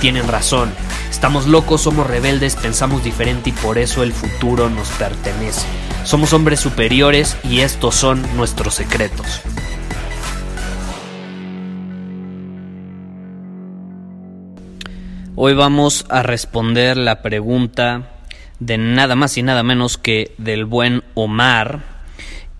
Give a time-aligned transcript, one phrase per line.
[0.00, 0.72] tienen razón.
[1.10, 5.66] Estamos locos, somos rebeldes, pensamos diferente y por eso el futuro nos pertenece.
[6.04, 9.42] Somos hombres superiores y estos son nuestros secretos.
[15.36, 18.10] Hoy vamos a responder la pregunta
[18.58, 21.89] de nada más y nada menos que del buen Omar.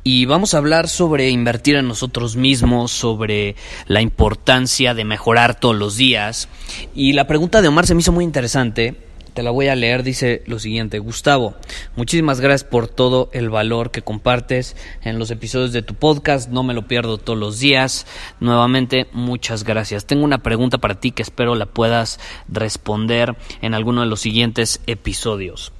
[0.03, 3.55] Y vamos a hablar sobre invertir en nosotros mismos, sobre
[3.87, 6.48] la importancia de mejorar todos los días.
[6.95, 8.97] Y la pregunta de Omar se me hizo muy interesante
[9.34, 11.55] te la voy a leer, dice lo siguiente, Gustavo,
[11.97, 16.62] muchísimas gracias por todo el valor que compartes en los episodios de tu podcast, no
[16.62, 18.06] me lo pierdo todos los días,
[18.41, 20.05] nuevamente muchas gracias.
[20.06, 24.81] Tengo una pregunta para ti que espero la puedas responder en alguno de los siguientes
[24.87, 25.73] episodios.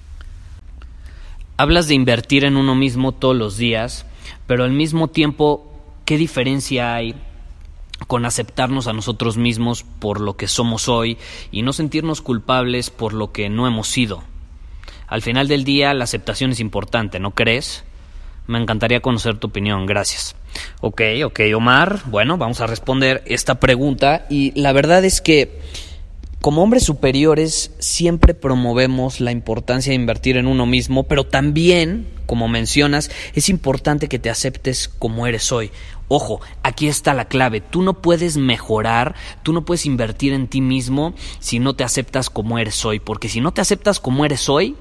[1.57, 4.07] Hablas de invertir en uno mismo todos los días,
[4.47, 5.73] pero al mismo tiempo,
[6.05, 7.15] ¿qué diferencia hay
[8.07, 11.19] con aceptarnos a nosotros mismos por lo que somos hoy
[11.51, 14.23] y no sentirnos culpables por lo que no hemos sido.
[15.07, 17.85] Al final del día la aceptación es importante, ¿no crees?
[18.47, 20.35] Me encantaría conocer tu opinión, gracias.
[20.81, 25.61] Ok, ok, Omar, bueno, vamos a responder esta pregunta y la verdad es que
[26.41, 32.49] como hombres superiores siempre promovemos la importancia de invertir en uno mismo, pero también, como
[32.49, 35.71] mencionas, es importante que te aceptes como eres hoy.
[36.09, 37.61] Ojo, aquí está la clave.
[37.61, 42.31] Tú no puedes mejorar, tú no puedes invertir en ti mismo si no te aceptas
[42.31, 44.77] como eres hoy, porque si no te aceptas como eres hoy,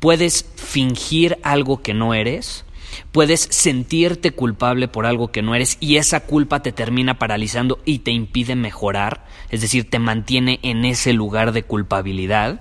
[0.00, 2.65] puedes fingir algo que no eres,
[3.12, 8.00] Puedes sentirte culpable por algo que no eres y esa culpa te termina paralizando y
[8.00, 12.60] te impide mejorar, es decir, te mantiene en ese lugar de culpabilidad.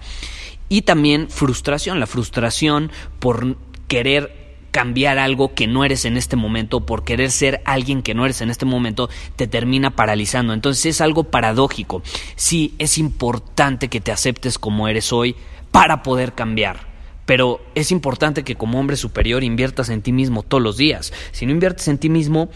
[0.70, 6.86] Y también frustración, la frustración por querer cambiar algo que no eres en este momento,
[6.86, 10.52] por querer ser alguien que no eres en este momento, te termina paralizando.
[10.52, 12.02] Entonces es algo paradójico.
[12.36, 15.38] Sí, es importante que te aceptes como eres hoy
[15.72, 16.95] para poder cambiar.
[17.26, 21.12] Pero es importante que como hombre superior inviertas en ti mismo todos los días.
[21.32, 22.50] Si no inviertes en ti mismo,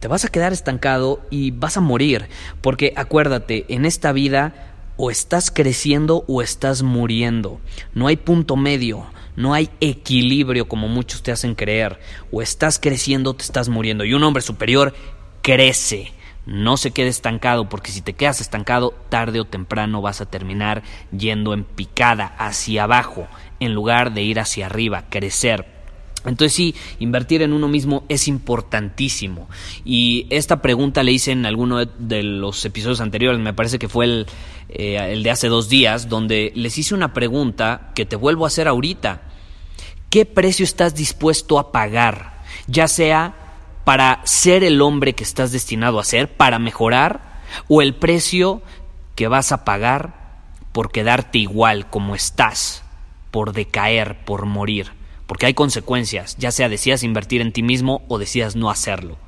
[0.00, 2.28] te vas a quedar estancado y vas a morir.
[2.60, 7.60] Porque acuérdate, en esta vida o estás creciendo o estás muriendo.
[7.94, 11.98] No hay punto medio, no hay equilibrio como muchos te hacen creer.
[12.32, 14.04] O estás creciendo o te estás muriendo.
[14.04, 14.94] Y un hombre superior
[15.42, 16.12] crece.
[16.46, 20.82] No se quede estancado, porque si te quedas estancado, tarde o temprano vas a terminar
[21.10, 23.26] yendo en picada hacia abajo
[23.58, 25.76] en lugar de ir hacia arriba, crecer.
[26.24, 29.48] Entonces sí, invertir en uno mismo es importantísimo.
[29.84, 34.04] Y esta pregunta le hice en alguno de los episodios anteriores, me parece que fue
[34.04, 34.26] el,
[34.68, 38.48] eh, el de hace dos días, donde les hice una pregunta que te vuelvo a
[38.48, 39.22] hacer ahorita.
[40.10, 42.42] ¿Qué precio estás dispuesto a pagar?
[42.66, 43.45] Ya sea
[43.86, 48.60] para ser el hombre que estás destinado a ser, para mejorar, o el precio
[49.14, 50.40] que vas a pagar
[50.72, 52.82] por quedarte igual como estás
[53.30, 54.90] por decaer, por morir,
[55.28, 59.18] porque hay consecuencias, ya sea decidas invertir en ti mismo o decidas no hacerlo.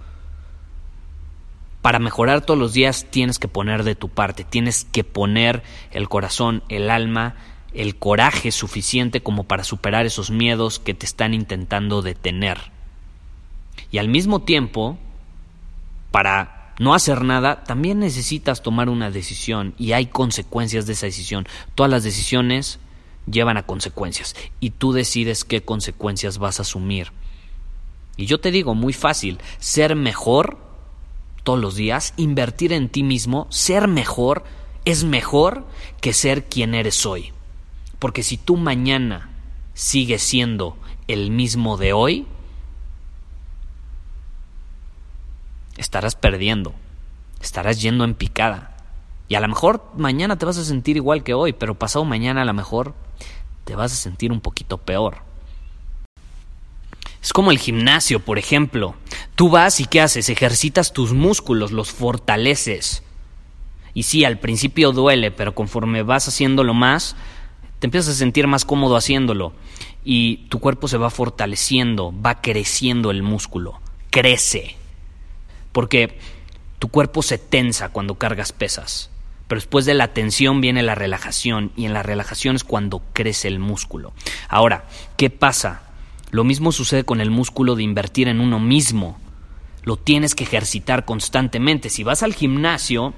[1.80, 6.08] Para mejorar todos los días tienes que poner de tu parte, tienes que poner el
[6.08, 7.36] corazón, el alma,
[7.74, 12.76] el coraje suficiente como para superar esos miedos que te están intentando detener.
[13.90, 14.98] Y al mismo tiempo,
[16.10, 21.46] para no hacer nada, también necesitas tomar una decisión y hay consecuencias de esa decisión.
[21.74, 22.78] Todas las decisiones
[23.30, 27.12] llevan a consecuencias y tú decides qué consecuencias vas a asumir.
[28.16, 30.58] Y yo te digo, muy fácil, ser mejor
[31.44, 34.44] todos los días, invertir en ti mismo, ser mejor
[34.84, 35.66] es mejor
[36.00, 37.32] que ser quien eres hoy.
[37.98, 39.30] Porque si tú mañana
[39.74, 40.76] sigues siendo
[41.08, 42.26] el mismo de hoy,
[45.78, 46.74] estarás perdiendo,
[47.40, 48.76] estarás yendo en picada.
[49.28, 52.42] Y a lo mejor mañana te vas a sentir igual que hoy, pero pasado mañana
[52.42, 52.94] a lo mejor
[53.64, 55.18] te vas a sentir un poquito peor.
[57.22, 58.94] Es como el gimnasio, por ejemplo.
[59.34, 60.28] Tú vas y ¿qué haces?
[60.28, 63.02] Ejercitas tus músculos, los fortaleces.
[63.92, 67.16] Y sí, al principio duele, pero conforme vas haciéndolo más,
[67.78, 69.52] te empiezas a sentir más cómodo haciéndolo
[70.04, 74.77] y tu cuerpo se va fortaleciendo, va creciendo el músculo, crece.
[75.72, 76.18] Porque
[76.78, 79.10] tu cuerpo se tensa cuando cargas pesas,
[79.48, 83.48] pero después de la tensión viene la relajación y en la relajación es cuando crece
[83.48, 84.12] el músculo.
[84.48, 84.84] Ahora,
[85.16, 85.82] ¿qué pasa?
[86.30, 89.18] Lo mismo sucede con el músculo de invertir en uno mismo.
[89.82, 91.88] Lo tienes que ejercitar constantemente.
[91.88, 93.14] Si vas al gimnasio,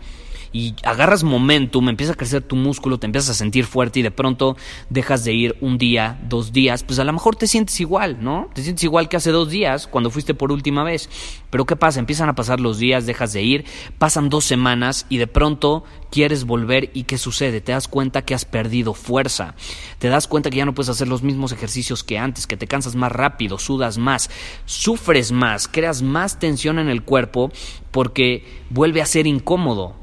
[0.53, 4.11] y agarras momentum, empieza a crecer tu músculo, te empiezas a sentir fuerte y de
[4.11, 4.57] pronto
[4.89, 8.49] dejas de ir un día, dos días, pues a lo mejor te sientes igual, ¿no?
[8.53, 11.09] Te sientes igual que hace dos días cuando fuiste por última vez.
[11.51, 12.01] Pero ¿qué pasa?
[12.01, 13.65] Empiezan a pasar los días, dejas de ir,
[13.99, 17.61] pasan dos semanas y de pronto quieres volver y ¿qué sucede?
[17.61, 19.55] Te das cuenta que has perdido fuerza,
[19.99, 22.67] te das cuenta que ya no puedes hacer los mismos ejercicios que antes, que te
[22.67, 24.31] cansas más rápido, sudas más,
[24.65, 27.53] sufres más, creas más tensión en el cuerpo
[27.91, 30.00] porque vuelve a ser incómodo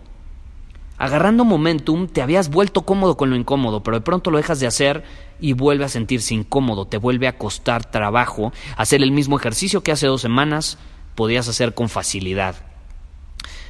[0.98, 4.68] agarrando momentum, te habías vuelto cómodo con lo incómodo, pero de pronto lo dejas de
[4.68, 5.04] hacer
[5.40, 9.92] y vuelve a sentirse incómodo, te vuelve a costar trabajo hacer el mismo ejercicio que
[9.92, 10.78] hace dos semanas
[11.16, 12.56] podías hacer con facilidad.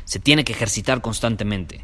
[0.05, 1.83] Se tiene que ejercitar constantemente.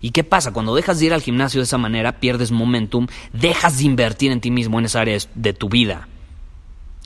[0.00, 0.52] ¿Y qué pasa?
[0.52, 4.40] Cuando dejas de ir al gimnasio de esa manera, pierdes momentum, dejas de invertir en
[4.40, 6.08] ti mismo en esa área de tu vida.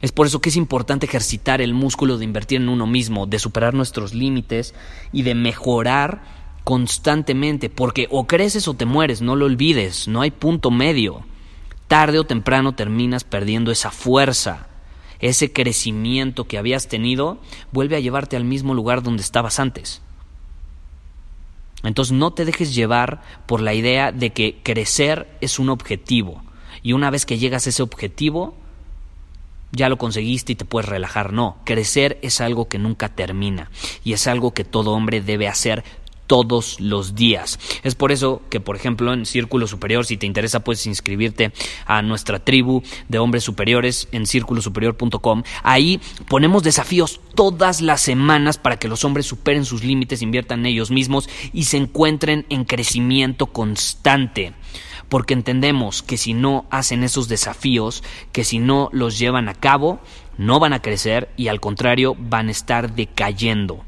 [0.01, 3.39] Es por eso que es importante ejercitar el músculo de invertir en uno mismo, de
[3.39, 4.75] superar nuestros límites
[5.13, 10.31] y de mejorar constantemente, porque o creces o te mueres, no lo olvides, no hay
[10.31, 11.25] punto medio.
[11.87, 14.67] Tarde o temprano terminas perdiendo esa fuerza,
[15.21, 17.39] ese crecimiento que habías tenido,
[17.71, 20.01] vuelve a llevarte al mismo lugar donde estabas antes.
[21.83, 26.43] Entonces no te dejes llevar por la idea de que crecer es un objetivo
[26.83, 28.55] y una vez que llegas a ese objetivo,
[29.73, 31.33] ya lo conseguiste y te puedes relajar.
[31.33, 33.71] No, crecer es algo que nunca termina
[34.05, 35.85] y es algo que todo hombre debe hacer
[36.27, 37.59] todos los días.
[37.83, 41.53] Es por eso que, por ejemplo, en Círculo Superior, si te interesa, puedes inscribirte
[41.87, 45.43] a nuestra tribu de hombres superiores en círculosuperior.com.
[45.63, 50.67] Ahí ponemos desafíos todas las semanas para que los hombres superen sus límites, inviertan en
[50.67, 54.53] ellos mismos y se encuentren en crecimiento constante
[55.09, 60.01] porque entendemos que si no hacen esos desafíos, que si no los llevan a cabo,
[60.39, 63.85] no van a crecer y al contrario van a estar decayendo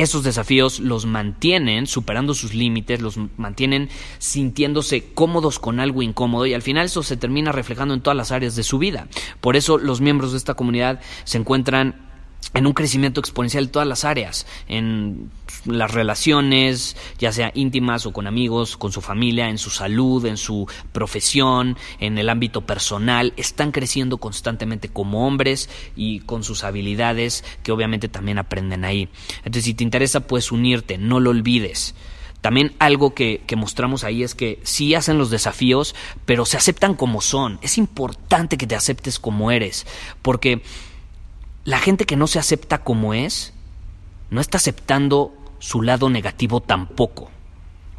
[0.00, 3.88] esos desafíos los mantienen superando sus límites, los mantienen
[4.18, 8.32] sintiéndose cómodos con algo incómodo y al final eso se termina reflejando en todas las
[8.32, 9.08] áreas de su vida.
[9.40, 12.09] Por eso los miembros de esta comunidad se encuentran
[12.52, 15.30] en un crecimiento exponencial en todas las áreas, en
[15.66, 20.36] las relaciones, ya sea íntimas o con amigos, con su familia, en su salud, en
[20.36, 27.44] su profesión, en el ámbito personal, están creciendo constantemente como hombres y con sus habilidades
[27.62, 29.08] que obviamente también aprenden ahí.
[29.38, 31.94] Entonces, si te interesa, puedes unirte, no lo olvides.
[32.40, 35.94] También algo que, que, mostramos ahí es que sí hacen los desafíos,
[36.24, 37.58] pero se aceptan como son.
[37.60, 39.86] Es importante que te aceptes como eres,
[40.22, 40.62] porque
[41.64, 43.52] la gente que no se acepta como es,
[44.30, 47.30] no está aceptando su lado negativo tampoco.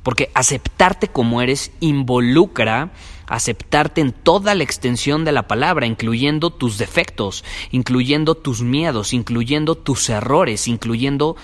[0.03, 2.91] Porque aceptarte como eres involucra
[3.31, 9.75] aceptarte en toda la extensión de la palabra, incluyendo tus defectos, incluyendo tus miedos, incluyendo
[9.75, 11.37] tus errores, incluyendo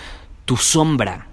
[0.44, 1.28] tu sombra.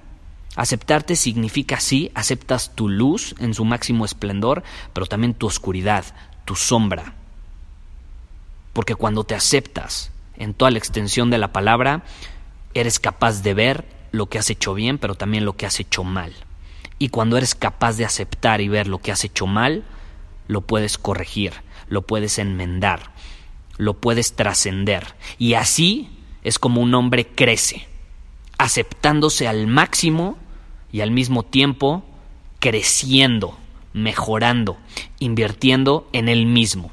[0.55, 6.05] Aceptarte significa sí, aceptas tu luz en su máximo esplendor, pero también tu oscuridad,
[6.45, 7.15] tu sombra.
[8.73, 12.03] Porque cuando te aceptas, en toda la extensión de la palabra,
[12.75, 16.05] eres capaz de ver lo que has hecho bien, pero también lo que has hecho
[16.05, 16.33] mal.
[16.99, 19.85] Y cuando eres capaz de aceptar y ver lo que has hecho mal,
[20.47, 21.53] lo puedes corregir,
[21.89, 23.13] lo puedes enmendar,
[23.77, 25.15] lo puedes trascender.
[25.39, 26.11] Y así
[26.43, 27.87] es como un hombre crece,
[28.59, 30.39] aceptándose al máximo
[30.93, 32.05] y al mismo tiempo
[32.61, 33.59] creciendo
[33.95, 34.77] mejorando,
[35.21, 36.93] invirtiendo en él mismo.